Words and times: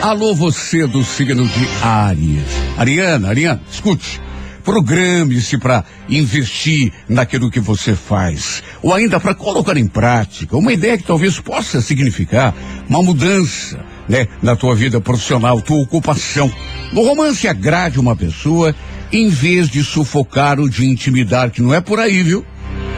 Alô, 0.00 0.34
você 0.34 0.86
do 0.86 1.04
signo 1.04 1.46
de 1.46 1.68
Áries. 1.82 2.46
Ariana, 2.78 3.28
Ariana, 3.28 3.60
escute. 3.70 4.18
Programe-se 4.64 5.58
para 5.58 5.84
investir 6.08 6.90
naquilo 7.06 7.50
que 7.50 7.60
você 7.60 7.94
faz, 7.94 8.62
ou 8.82 8.94
ainda 8.94 9.20
para 9.20 9.34
colocar 9.34 9.76
em 9.76 9.86
prática 9.86 10.56
uma 10.56 10.72
ideia 10.72 10.96
que 10.96 11.04
talvez 11.04 11.38
possa 11.38 11.82
significar 11.82 12.54
uma 12.88 13.02
mudança, 13.02 13.84
né, 14.08 14.26
na 14.42 14.56
tua 14.56 14.74
vida 14.74 15.00
profissional, 15.02 15.60
tua 15.60 15.82
ocupação. 15.82 16.50
No 16.92 17.02
romance 17.02 17.46
agrade 17.46 18.00
uma 18.00 18.16
pessoa 18.16 18.74
em 19.12 19.28
vez 19.28 19.68
de 19.68 19.84
sufocar 19.84 20.58
ou 20.58 20.68
de 20.68 20.86
intimidar, 20.86 21.50
que 21.50 21.60
não 21.60 21.74
é 21.74 21.80
por 21.80 21.98
aí, 21.98 22.22
viu? 22.22 22.44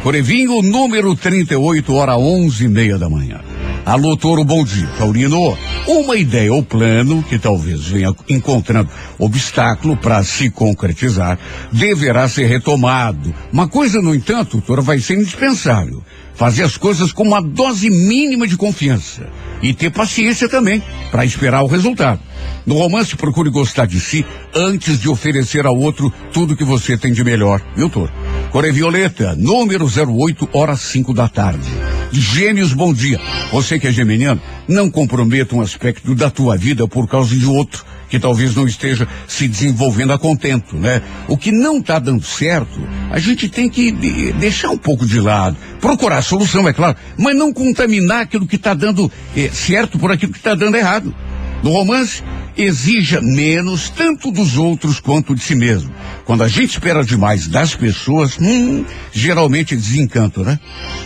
Corevinho, 0.05 0.63
número 0.63 1.17
38, 1.17 1.95
hora 1.95 2.17
onze 2.17 2.65
e 2.67 2.69
meia 2.69 2.97
da 2.97 3.09
manhã. 3.09 3.41
Alô, 3.85 4.17
Toro, 4.17 4.45
bom 4.45 4.63
dia. 4.65 4.87
Taurino, 4.97 5.59
uma 5.89 6.17
ideia 6.17 6.55
ou 6.55 6.63
plano 6.63 7.21
que 7.21 7.37
talvez 7.37 7.89
venha 7.89 8.15
encontrando 8.29 8.89
obstáculo 9.19 9.97
para 9.97 10.23
se 10.23 10.51
concretizar 10.51 11.37
deverá 11.73 12.29
ser 12.29 12.47
retomado. 12.47 13.35
Uma 13.53 13.67
coisa, 13.67 14.01
no 14.01 14.15
entanto, 14.15 14.61
Toro, 14.61 14.83
vai 14.83 15.01
ser 15.01 15.15
indispensável. 15.15 16.01
Fazer 16.33 16.63
as 16.63 16.77
coisas 16.77 17.11
com 17.11 17.25
uma 17.25 17.43
dose 17.43 17.91
mínima 17.91 18.47
de 18.47 18.57
confiança. 18.57 19.29
E 19.61 19.75
ter 19.75 19.91
paciência 19.91 20.49
também 20.49 20.81
para 21.11 21.25
esperar 21.25 21.65
o 21.65 21.69
resultado. 21.69 22.21
No 22.65 22.77
romance, 22.77 23.17
procure 23.17 23.51
gostar 23.51 23.87
de 23.87 23.99
si 23.99 24.25
antes 24.55 25.01
de 25.01 25.09
oferecer 25.09 25.67
ao 25.67 25.77
outro 25.77 26.13
tudo 26.33 26.57
que 26.57 26.65
você 26.65 26.97
tem 26.97 27.13
de 27.13 27.25
melhor, 27.25 27.61
viu, 27.75 27.91
Toro? 27.91 28.13
Core 28.51 28.73
Violeta, 28.73 29.35
número 29.37 29.87
08, 29.87 30.49
horas 30.53 30.81
5 30.81 31.15
da 31.15 31.29
tarde. 31.29 31.69
Gêmeos, 32.13 32.73
bom 32.73 32.93
dia. 32.93 33.19
Você 33.51 33.79
que 33.79 33.87
é 33.87 33.93
geminiano, 33.93 34.41
não 34.69 34.91
comprometa 34.91 35.57
um 35.57 35.61
aspecto 35.61 36.15
da 36.15 36.31
tua 36.31 36.57
vida 36.57 36.87
por 36.87 37.09
causa 37.09 37.35
de 37.35 37.47
outro 37.47 37.85
que 38.13 38.21
talvez 38.21 38.55
não 38.55 38.67
esteja 38.67 39.09
se 39.27 39.49
desenvolvendo 39.49 40.13
a 40.13 40.19
contento, 40.19 40.77
né? 40.77 41.01
O 41.27 41.39
que 41.39 41.51
não 41.51 41.79
está 41.79 41.99
dando 41.99 42.23
certo, 42.23 42.87
a 43.11 43.19
gente 43.19 43.49
tem 43.49 43.71
que 43.71 43.91
de, 43.91 44.35
deixar 44.35 44.69
um 44.69 44.77
pouco 44.77 45.07
de 45.07 45.19
lado, 45.19 45.57
procurar 45.81 46.19
a 46.19 46.23
solução, 46.23 46.69
é 46.69 46.75
claro, 46.75 46.95
mas 47.17 47.35
não 47.35 47.55
contaminar 47.55 48.21
aquilo 48.21 48.47
que 48.47 48.57
está 48.57 48.75
dando 48.75 49.11
eh, 49.35 49.49
certo 49.51 49.99
por 49.99 50.13
aquilo 50.13 50.31
que 50.31 50.39
está 50.39 50.55
dando 50.55 50.77
errado. 50.77 51.15
No 51.63 51.71
romance, 51.71 52.23
exija 52.57 53.21
menos 53.21 53.89
tanto 53.89 54.31
dos 54.31 54.57
outros 54.57 55.01
quanto 55.01 55.35
de 55.35 55.43
si 55.43 55.55
mesmo. 55.55 55.93
Quando 56.25 56.43
a 56.43 56.49
gente 56.49 56.71
espera 56.71 57.05
demais 57.05 57.49
das 57.49 57.75
pessoas, 57.75 58.39
hum, 58.41 58.85
geralmente 59.13 59.77
desencanto, 59.77 60.43
né? 60.43 60.59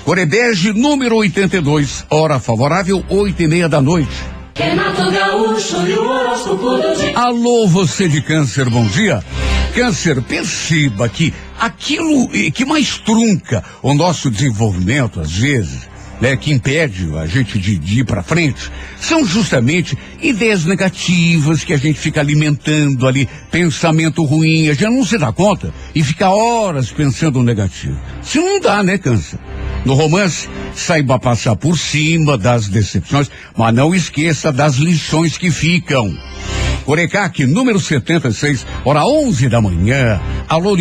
Corebege 0.04 0.72
número 0.72 1.16
82, 1.16 2.04
hora 2.10 2.38
favorável, 2.38 3.04
oito 3.08 3.42
e 3.42 3.46
meia 3.46 3.68
da 3.68 3.80
noite. 3.80 4.36
Renato 4.54 5.10
Gaúcho 5.10 5.86
e 5.86 5.92
o 5.92 6.08
horóscopo 6.08 6.70
do 6.78 6.96
dia. 6.96 7.18
Alô, 7.18 7.68
você 7.68 8.08
de 8.08 8.22
câncer, 8.22 8.70
bom 8.70 8.86
dia. 8.86 9.22
Câncer, 9.74 10.22
perceba 10.22 11.06
que 11.08 11.34
aquilo 11.60 12.30
eh, 12.32 12.50
que 12.50 12.64
mais 12.64 12.96
trunca 12.98 13.62
o 13.82 13.92
nosso 13.92 14.30
desenvolvimento, 14.30 15.20
às 15.20 15.32
vezes, 15.32 15.86
né, 16.20 16.36
que 16.36 16.52
impede 16.52 17.08
a 17.16 17.26
gente 17.26 17.58
de, 17.58 17.78
de 17.78 18.00
ir 18.00 18.04
para 18.04 18.22
frente, 18.22 18.70
são 19.00 19.24
justamente 19.24 19.96
ideias 20.22 20.64
negativas 20.64 21.64
que 21.64 21.72
a 21.72 21.76
gente 21.76 21.98
fica 21.98 22.20
alimentando 22.20 23.06
ali, 23.06 23.28
pensamento 23.50 24.24
ruim, 24.24 24.68
a 24.68 24.72
gente 24.72 24.84
não 24.84 25.04
se 25.04 25.18
dá 25.18 25.32
conta 25.32 25.72
e 25.94 26.02
fica 26.02 26.30
horas 26.30 26.90
pensando 26.90 27.42
negativo. 27.42 27.98
Se 28.22 28.38
não 28.38 28.60
dá, 28.60 28.82
né, 28.82 28.98
câncer? 28.98 29.38
No 29.84 29.94
romance, 29.94 30.48
saiba 30.74 31.18
passar 31.18 31.54
por 31.56 31.78
cima 31.78 32.36
das 32.36 32.68
decepções, 32.68 33.30
mas 33.56 33.74
não 33.74 33.94
esqueça 33.94 34.50
das 34.50 34.76
lições 34.76 35.38
que 35.38 35.50
ficam. 35.50 36.12
Corecac, 36.84 37.44
número 37.44 37.80
76, 37.80 38.64
hora 38.84 39.04
11 39.04 39.48
da 39.48 39.60
manhã. 39.60 40.20
Alô. 40.48 40.76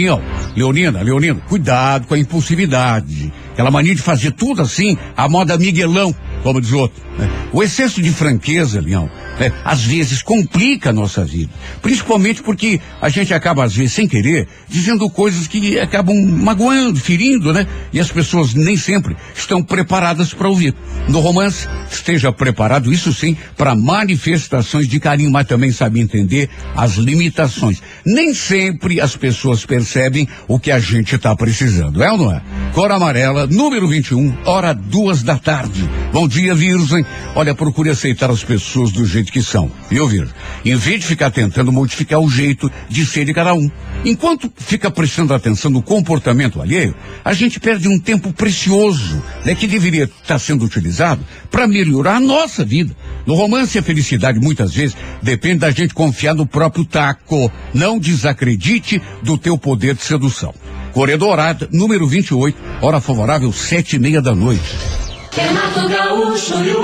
Leonina, 0.55 1.01
Leonino, 1.01 1.41
cuidado 1.47 2.05
com 2.05 2.13
a 2.13 2.19
impulsividade. 2.19 3.33
Aquela 3.55 3.71
mania 3.71 3.95
de 3.95 4.01
fazer 4.01 4.31
tudo 4.31 4.61
assim, 4.61 4.97
a 5.15 5.29
moda 5.29 5.57
Miguelão, 5.57 6.13
como 6.45 6.61
diz 6.61 6.73
outro. 6.73 7.01
Né? 7.17 7.27
O 7.51 7.63
excesso 7.63 7.99
de 7.99 8.11
franqueza, 8.11 8.79
Leão, 8.79 9.09
né? 9.39 9.51
às 9.63 9.83
vezes 9.83 10.21
complica 10.21 10.91
a 10.91 10.93
nossa 10.93 11.25
vida. 11.25 11.49
Principalmente 11.81 12.43
porque 12.43 12.79
a 13.01 13.09
gente 13.09 13.33
acaba, 13.33 13.63
às 13.63 13.75
vezes, 13.75 13.93
sem 13.93 14.07
querer, 14.07 14.47
dizendo 14.69 15.09
coisas 15.09 15.47
que 15.47 15.79
acabam 15.79 16.15
magoando, 16.15 16.99
ferindo, 16.99 17.51
né? 17.51 17.65
E 17.91 17.99
as 17.99 18.11
pessoas 18.11 18.53
nem 18.53 18.77
sempre 18.77 19.17
estão 19.33 19.63
preparadas 19.63 20.35
para 20.35 20.47
ouvir. 20.47 20.75
No 21.09 21.19
romance, 21.19 21.67
esteja 21.89 22.31
preparado, 22.31 22.93
isso 22.93 23.11
sim, 23.11 23.35
para 23.57 23.73
manifestações 23.73 24.87
de 24.87 24.99
carinho, 24.99 25.31
mas 25.31 25.47
também 25.47 25.71
sabe 25.71 25.99
entender 25.99 26.47
as 26.75 26.93
limitações. 26.93 27.81
Nem 28.05 28.35
sempre 28.35 29.01
as 29.01 29.15
pessoas 29.15 29.65
percebem 29.65 30.27
o 30.47 30.59
que 30.59 30.69
a 30.69 30.79
gente 30.79 31.15
está 31.15 31.35
precisando, 31.35 32.03
é 32.03 32.11
ou 32.11 32.17
não 32.19 32.31
é? 32.31 32.41
Cor 32.71 32.91
amarela, 32.91 33.47
número 33.47 33.87
21, 33.87 34.35
hora 34.45 34.73
duas 34.73 35.23
da 35.23 35.39
tarde. 35.39 35.89
Bom 36.11 36.27
dia, 36.27 36.34
Virgem. 36.41 37.05
Olha, 37.35 37.55
procure 37.55 37.89
aceitar 37.89 38.29
as 38.29 38.43
pessoas 38.43 38.91
do 38.91 39.05
jeito 39.05 39.31
que 39.31 39.41
são, 39.41 39.71
viu, 39.89 40.07
Virgem? 40.07 40.33
Em 40.63 40.75
vez 40.75 41.01
de 41.01 41.07
ficar 41.07 41.31
tentando 41.31 41.71
modificar 41.71 42.19
o 42.19 42.29
jeito 42.29 42.71
de 42.89 43.05
ser 43.05 43.25
de 43.25 43.33
cada 43.33 43.53
um. 43.53 43.69
Enquanto 44.03 44.51
fica 44.57 44.91
prestando 44.91 45.33
atenção 45.33 45.71
no 45.71 45.81
comportamento 45.81 46.61
alheio, 46.61 46.93
a 47.23 47.33
gente 47.33 47.59
perde 47.59 47.87
um 47.87 47.99
tempo 47.99 48.31
precioso, 48.33 49.21
né, 49.43 49.55
que 49.55 49.67
deveria 49.67 50.03
estar 50.03 50.37
sendo 50.39 50.65
utilizado 50.65 51.23
para 51.49 51.67
melhorar 51.67 52.17
a 52.17 52.19
nossa 52.19 52.63
vida. 52.63 52.95
No 53.25 53.33
romance, 53.33 53.77
a 53.77 53.83
felicidade 53.83 54.39
muitas 54.39 54.73
vezes 54.73 54.95
depende 55.21 55.59
da 55.59 55.71
gente 55.71 55.93
confiar 55.93 56.35
no 56.35 56.45
próprio 56.45 56.85
taco. 56.85 57.51
Não 57.73 57.97
desacredite 57.97 59.01
do 59.23 59.37
teu 59.37 59.57
poder 59.57 59.95
de 59.95 60.03
sedução. 60.03 60.53
Corredorada, 60.93 61.67
número 61.71 62.07
28, 62.07 62.57
hora 62.81 63.01
favorável, 63.01 63.51
sete 63.51 63.95
e 63.95 63.99
meia 63.99 64.21
da 64.21 64.33
noite. 64.33 65.04
Renato 65.35 65.89
Gaúcho 65.89 66.63
e 66.63 66.71
o 66.71 66.81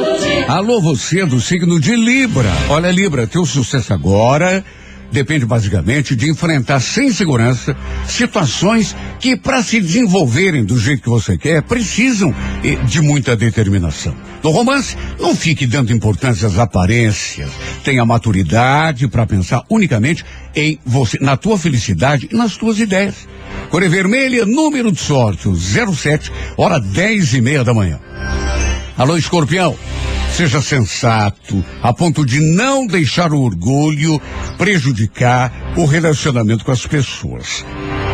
do 0.00 0.18
dia. 0.18 0.44
Alô, 0.48 0.82
você 0.82 1.24
do 1.24 1.40
signo 1.40 1.80
de 1.80 1.96
Libra. 1.96 2.50
Olha, 2.68 2.90
Libra, 2.90 3.26
teu 3.26 3.46
sucesso 3.46 3.94
agora 3.94 4.62
depende 5.10 5.44
basicamente 5.44 6.14
de 6.14 6.30
enfrentar 6.30 6.80
sem 6.80 7.12
segurança 7.12 7.76
situações 8.06 8.94
que, 9.18 9.36
para 9.36 9.62
se 9.62 9.80
desenvolverem 9.80 10.64
do 10.64 10.78
jeito 10.78 11.02
que 11.02 11.08
você 11.08 11.36
quer, 11.36 11.62
precisam 11.62 12.34
eh, 12.64 12.76
de 12.84 13.00
muita 13.00 13.36
determinação. 13.36 14.14
No 14.42 14.50
romance, 14.50 14.96
não 15.18 15.34
fique 15.34 15.66
dando 15.66 15.92
importância 15.92 16.48
às 16.48 16.58
aparências. 16.58 17.50
Tenha 17.84 18.04
maturidade 18.06 19.06
para 19.06 19.26
pensar 19.26 19.62
unicamente 19.68 20.24
em 20.54 20.78
você, 20.84 21.18
na 21.20 21.36
tua 21.36 21.58
felicidade 21.58 22.28
e 22.30 22.36
nas 22.36 22.56
tuas 22.56 22.78
ideias. 22.78 23.28
Cor 23.68 23.86
vermelha, 23.88 24.46
número 24.46 24.90
de 24.90 25.00
sorte, 25.00 25.48
o 25.48 25.56
07, 25.56 26.32
hora 26.56 26.80
dez 26.80 27.34
e 27.34 27.40
meia 27.40 27.62
da 27.62 27.74
manhã. 27.74 28.00
Alô, 29.00 29.16
escorpião. 29.16 29.74
Seja 30.30 30.60
sensato, 30.60 31.64
a 31.82 31.90
ponto 31.90 32.22
de 32.22 32.38
não 32.38 32.86
deixar 32.86 33.32
o 33.32 33.40
orgulho 33.40 34.20
prejudicar 34.58 35.50
o 35.74 35.86
relacionamento 35.86 36.66
com 36.66 36.70
as 36.70 36.86
pessoas. 36.86 37.64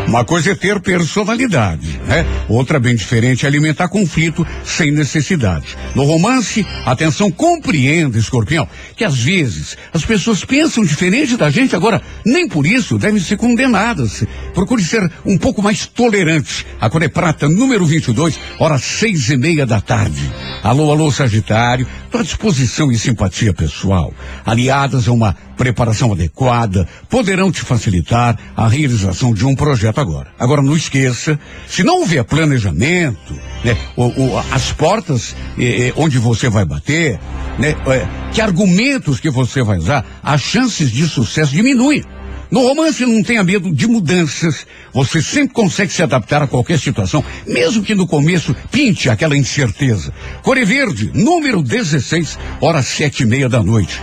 Uma 0.07 0.23
coisa 0.23 0.51
é 0.51 0.55
ter 0.55 0.79
personalidade, 0.79 1.99
né? 2.07 2.25
Outra 2.47 2.79
bem 2.79 2.95
diferente 2.95 3.45
é 3.45 3.47
alimentar 3.47 3.89
conflito 3.89 4.47
sem 4.63 4.89
necessidade. 4.89 5.77
No 5.93 6.05
romance, 6.05 6.65
atenção, 6.85 7.29
compreenda, 7.29 8.17
escorpião, 8.17 8.69
que 8.95 9.03
às 9.03 9.19
vezes 9.19 9.77
as 9.93 10.05
pessoas 10.05 10.45
pensam 10.45 10.85
diferente 10.85 11.35
da 11.35 11.49
gente, 11.49 11.75
agora 11.75 12.01
nem 12.25 12.47
por 12.47 12.65
isso 12.65 12.97
devem 12.97 13.19
ser 13.19 13.35
condenadas. 13.35 14.23
Procure 14.53 14.81
ser 14.81 15.11
um 15.25 15.37
pouco 15.37 15.61
mais 15.61 15.85
tolerante. 15.85 16.65
A 16.79 16.89
Cor 16.89 17.03
é 17.03 17.09
Prata, 17.09 17.49
número 17.49 17.85
22, 17.85 18.39
horas 18.59 18.83
seis 18.83 19.29
e 19.29 19.35
meia 19.35 19.65
da 19.65 19.81
tarde. 19.81 20.31
Alô, 20.63 20.89
alô, 20.89 21.11
Sagitário, 21.11 21.85
tua 22.09 22.23
disposição 22.23 22.89
e 22.91 22.97
simpatia 22.97 23.53
pessoal, 23.53 24.13
aliadas 24.45 25.09
a 25.09 25.11
uma 25.11 25.35
preparação 25.57 26.13
adequada, 26.13 26.87
poderão 27.09 27.51
te 27.51 27.61
facilitar 27.61 28.37
a 28.55 28.67
realização 28.67 29.33
de 29.33 29.45
um 29.45 29.55
projeto 29.55 29.99
agora. 29.99 30.27
Agora, 30.39 30.61
não 30.61 30.75
esqueça, 30.75 31.37
se 31.67 31.83
não 31.83 32.01
houver 32.01 32.23
planejamento, 32.23 33.33
né, 33.63 33.75
o, 33.97 34.37
as 34.51 34.71
portas 34.71 35.35
eh, 35.57 35.87
eh, 35.87 35.93
onde 35.97 36.19
você 36.19 36.49
vai 36.49 36.63
bater, 36.63 37.19
né, 37.57 37.75
eh, 37.87 38.07
que 38.31 38.39
argumentos 38.39 39.19
que 39.19 39.29
você 39.29 39.63
vai 39.63 39.77
usar, 39.79 40.05
as 40.23 40.41
chances 40.41 40.91
de 40.91 41.07
sucesso 41.07 41.51
diminuem. 41.51 42.03
No 42.49 42.61
romance 42.61 43.05
não 43.05 43.21
tenha 43.21 43.43
medo 43.43 43.73
de 43.73 43.87
mudanças. 43.87 44.65
Você 44.93 45.21
sempre 45.21 45.53
consegue 45.53 45.91
se 45.91 46.01
adaptar 46.01 46.41
a 46.41 46.47
qualquer 46.47 46.79
situação, 46.79 47.23
mesmo 47.45 47.83
que 47.83 47.93
no 47.93 48.07
começo 48.07 48.55
pinte 48.71 49.09
aquela 49.09 49.35
incerteza. 49.35 50.13
Core 50.43 50.63
Verde, 50.63 51.11
número 51.13 51.61
16, 51.61 52.39
horas 52.61 52.87
sete 52.87 53.23
e 53.23 53.25
meia 53.25 53.49
da 53.49 53.61
noite. 53.61 53.99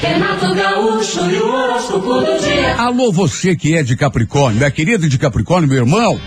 Renato 0.00 0.54
Gaúcho 0.54 1.30
e 1.30 1.36
o 1.36 1.52
horóscopo 1.52 2.20
do 2.20 2.38
dia. 2.40 2.74
Alô, 2.76 3.12
você 3.12 3.54
que 3.54 3.76
é 3.76 3.82
de 3.82 3.94
Capricórnio, 3.96 4.56
minha 4.56 4.70
querida 4.70 5.06
de 5.06 5.18
Capricórnio, 5.18 5.68
meu 5.68 5.78
irmão, 5.78 6.18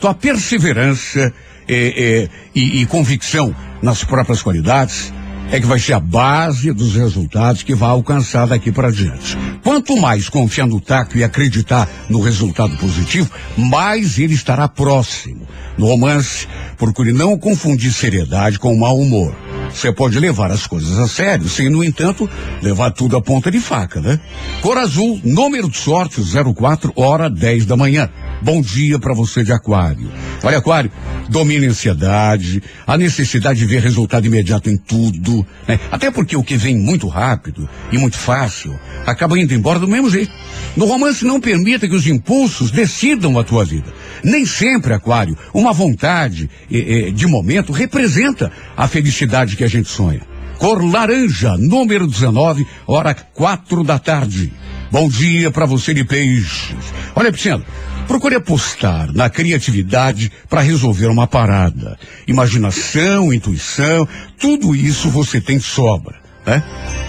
tua 0.00 0.12
perseverança 0.12 1.32
eh, 1.68 1.94
eh, 1.96 2.28
e, 2.52 2.82
e 2.82 2.86
convicção 2.86 3.54
nas 3.80 4.02
próprias 4.02 4.42
qualidades 4.42 5.12
é 5.52 5.60
que 5.60 5.66
vai 5.66 5.78
ser 5.78 5.92
a 5.92 6.00
base 6.00 6.72
dos 6.72 6.96
resultados 6.96 7.62
que 7.62 7.74
vai 7.74 7.90
alcançar 7.90 8.46
daqui 8.46 8.72
para 8.72 8.90
diante. 8.90 9.36
Quanto 9.62 9.96
mais 9.96 10.28
confiar 10.28 10.66
no 10.66 10.80
taco 10.80 11.16
e 11.16 11.22
acreditar 11.22 11.88
no 12.08 12.20
resultado 12.20 12.76
positivo, 12.76 13.30
mais 13.56 14.18
ele 14.18 14.34
estará 14.34 14.66
próximo. 14.66 15.46
No 15.78 15.86
romance, 15.86 16.48
procure 16.76 17.12
não 17.12 17.38
confundir 17.38 17.92
seriedade 17.92 18.58
com 18.58 18.74
mau 18.74 18.98
humor. 18.98 19.32
Você 19.74 19.92
pode 19.92 20.18
levar 20.18 20.50
as 20.50 20.66
coisas 20.66 20.98
a 20.98 21.08
sério, 21.08 21.48
sem, 21.48 21.68
no 21.68 21.82
entanto, 21.82 22.28
levar 22.62 22.90
tudo 22.90 23.16
a 23.16 23.22
ponta 23.22 23.50
de 23.50 23.58
faca, 23.58 24.00
né? 24.00 24.20
Cor 24.60 24.76
azul, 24.78 25.20
número 25.24 25.68
de 25.68 25.78
sorte 25.78 26.20
04, 26.54 26.92
hora 26.94 27.28
10 27.28 27.66
da 27.66 27.76
manhã. 27.76 28.10
Bom 28.42 28.60
dia 28.60 28.98
para 28.98 29.14
você 29.14 29.44
de 29.44 29.52
Aquário. 29.52 30.10
Olha, 30.42 30.58
Aquário, 30.58 30.90
domina 31.28 31.64
a 31.64 31.70
ansiedade, 31.70 32.60
a 32.84 32.98
necessidade 32.98 33.60
de 33.60 33.66
ver 33.66 33.80
resultado 33.80 34.26
imediato 34.26 34.68
em 34.68 34.76
tudo, 34.76 35.46
né? 35.68 35.78
Até 35.92 36.10
porque 36.10 36.36
o 36.36 36.42
que 36.42 36.56
vem 36.56 36.76
muito 36.76 37.06
rápido 37.06 37.68
e 37.92 37.98
muito 37.98 38.18
fácil 38.18 38.76
acaba 39.06 39.38
indo 39.38 39.54
embora 39.54 39.78
do 39.78 39.86
mesmo 39.86 40.10
jeito. 40.10 40.32
No 40.76 40.86
romance, 40.86 41.24
não 41.24 41.40
permita 41.40 41.86
que 41.86 41.94
os 41.94 42.04
impulsos 42.08 42.72
decidam 42.72 43.38
a 43.38 43.44
tua 43.44 43.64
vida. 43.64 43.94
Nem 44.24 44.44
sempre, 44.44 44.92
Aquário, 44.92 45.38
uma 45.54 45.72
vontade 45.72 46.50
eh, 46.68 46.78
eh, 46.78 47.10
de 47.12 47.28
momento 47.28 47.72
representa 47.72 48.50
a 48.76 48.88
felicidade 48.88 49.54
que 49.54 49.62
a 49.62 49.68
gente 49.68 49.88
sonha. 49.88 50.22
Cor 50.58 50.84
laranja, 50.84 51.56
número 51.58 52.08
19, 52.08 52.66
hora 52.88 53.14
quatro 53.14 53.84
da 53.84 54.00
tarde. 54.00 54.52
Bom 54.90 55.08
dia 55.08 55.50
para 55.50 55.64
você 55.64 55.94
de 55.94 56.04
peixes. 56.04 56.76
Olha, 57.14 57.32
Pisciano, 57.32 57.64
procure 58.06 58.34
apostar 58.34 59.12
na 59.12 59.28
criatividade 59.30 60.30
para 60.48 60.60
resolver 60.60 61.06
uma 61.06 61.26
parada. 61.26 61.98
Imaginação, 62.26 63.32
intuição, 63.32 64.06
tudo 64.38 64.74
isso 64.74 65.08
você 65.08 65.40
tem 65.40 65.58
de 65.58 65.64
sobra, 65.64 66.16
né? 66.46 66.62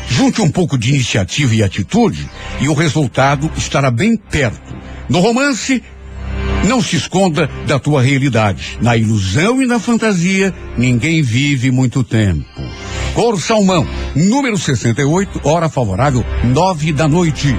Junte 0.10 0.42
um 0.42 0.50
pouco 0.50 0.78
de 0.78 0.90
iniciativa 0.90 1.56
e 1.56 1.64
atitude 1.64 2.30
e 2.60 2.70
o 2.70 2.74
resultado 2.74 3.50
estará 3.58 3.90
bem 3.90 4.16
perto. 4.16 4.74
No 5.10 5.20
romance, 5.20 5.82
não 6.68 6.82
se 6.82 6.96
esconda 6.96 7.50
da 7.68 7.78
tua 7.78 8.02
realidade. 8.02 8.78
Na 8.82 8.96
ilusão 8.96 9.62
e 9.62 9.66
na 9.66 9.80
fantasia, 9.80 10.54
ninguém 10.78 11.22
vive 11.22 11.72
muito 11.72 12.04
tempo. 12.04 12.46
Cor 13.14 13.40
Salmão, 13.40 13.88
número 14.16 14.58
68, 14.58 15.42
hora 15.44 15.70
favorável, 15.70 16.26
nove 16.44 16.92
da 16.92 17.08
noite. 17.08 17.56